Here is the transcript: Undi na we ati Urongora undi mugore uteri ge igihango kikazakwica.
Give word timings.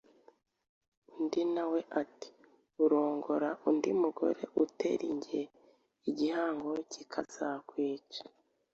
Undi 1.15 1.41
na 1.53 1.63
we 1.71 1.79
ati 2.01 2.29
Urongora 2.83 3.49
undi 3.69 3.89
mugore 4.01 4.41
uteri 4.63 5.07
ge 5.23 5.41
igihango 6.09 6.71
kikazakwica. 6.91 8.23